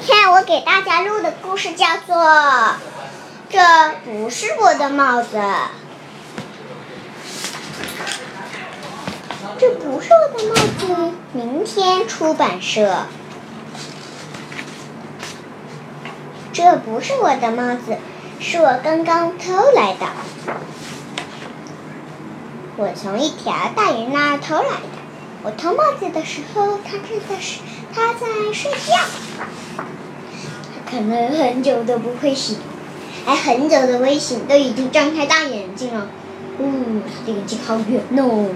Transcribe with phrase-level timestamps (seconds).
[0.00, 2.16] 天我给大家录的故事叫做
[3.50, 3.58] 《这
[4.04, 5.36] 不是我的帽子》。
[9.58, 11.12] 这不是我的帽子。
[11.32, 13.06] 明天出版社。
[16.52, 17.96] 这不是我的帽子，
[18.40, 20.06] 是我刚刚偷来的。
[22.76, 24.99] 我从一条大鱼那儿偷来的。
[25.42, 27.62] 我偷帽子的时候，他正在睡，
[27.94, 29.84] 他在睡觉。
[30.90, 32.58] 可能很久都不会醒，
[33.24, 36.08] 还很久都会醒，都已经张开大眼睛了。
[36.58, 38.50] 哦，他的眼睛好圆哦。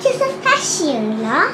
[0.00, 1.48] 就算他醒了，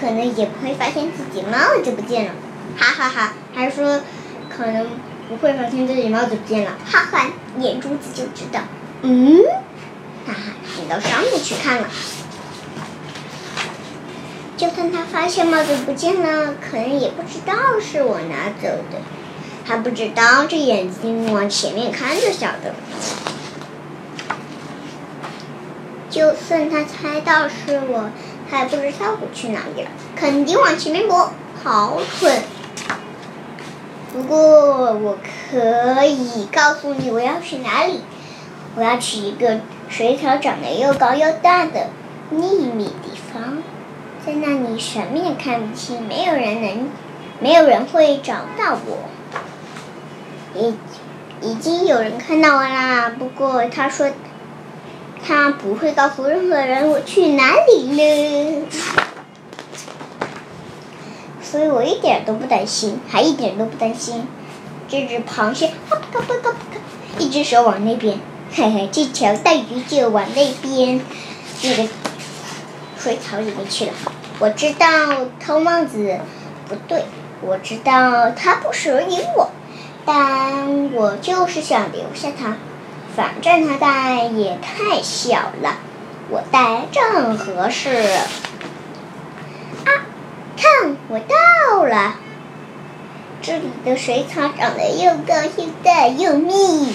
[0.00, 2.32] 可能也不会发现自己帽子不见了。
[2.78, 4.00] 哈哈哈，还说
[4.48, 4.86] 可能
[5.28, 6.78] 不会发现自己帽子不见了。
[6.86, 7.26] 哈哈，
[7.58, 8.60] 眼珠子就知道。
[9.02, 9.42] 嗯。
[10.92, 11.88] 到上面去看了。
[14.58, 18.98] 就算他发现帽子不见了，可能也不知道是我拿走的。
[19.66, 22.74] 他不知道这眼睛往前面看就晓得。
[26.10, 28.10] 就算他猜到是我，
[28.50, 29.90] 他也不知道我去哪里了。
[30.14, 31.32] 肯定往前面躲，
[31.64, 32.42] 好蠢。
[34.12, 35.16] 不过我
[35.50, 38.02] 可以告诉你我要去哪里。
[38.74, 39.60] 我要去一个
[39.92, 41.88] 水草长得又高又大的
[42.30, 43.58] 秘密地方，
[44.24, 46.88] 在那里什么也看不清，没有人能，
[47.40, 49.00] 没有人会找到我。
[50.58, 50.74] 已
[51.42, 54.10] 已经有人看到我啦，不过他说
[55.22, 58.62] 他不会告诉任何人我去哪里了，
[61.42, 64.26] 所以我一点都不担心，还一点都不担心。
[64.88, 66.56] 这只螃蟹，咔咔咔咔咔，
[67.18, 68.18] 一只手往那边。
[68.54, 71.00] 嘿嘿，这条大鱼就往那边
[71.62, 71.88] 那个
[72.98, 73.92] 水草里面去了。
[74.40, 74.86] 我知道
[75.40, 76.18] 偷帽子
[76.68, 77.06] 不对，
[77.40, 79.50] 我知道它不属于我，
[80.04, 82.58] 但我就是想留下它。
[83.16, 85.78] 反正它戴也太小了，
[86.28, 87.88] 我戴正合适。
[89.86, 89.88] 啊，
[90.58, 92.16] 看我到了！
[93.40, 96.92] 这里的水草长得又高又大又密。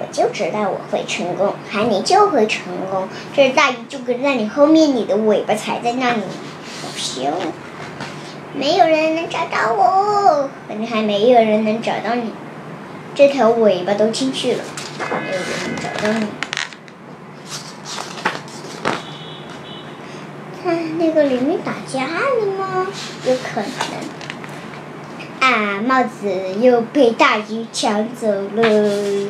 [0.00, 3.06] 我就知道我会成功，海你就会成功。
[3.36, 7.30] 这只大鱼就跟在你后面，你的尾巴踩在那里，好凶。
[8.54, 12.32] 没有人能找到我，反正还没有人能找到你。
[13.14, 14.64] 这条尾巴都进去了，
[14.98, 16.26] 没有人能找到你。
[20.64, 22.86] 看那个里面打架了吗？
[23.26, 23.70] 有可能。
[25.40, 29.28] 啊，帽子又被大鱼抢走了。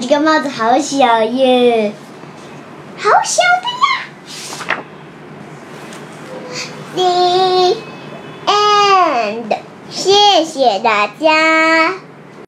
[0.00, 1.92] 这个帽子好小耶，
[2.96, 4.86] 好小的呀
[6.94, 7.76] ！The
[8.46, 9.58] end，
[9.90, 12.03] 谢谢大家。